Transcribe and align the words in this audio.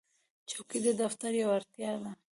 چوکۍ 0.49 0.79
د 0.85 0.87
دفتر 1.01 1.31
یوه 1.41 1.53
اړتیا 1.57 1.91
ده. 2.01 2.11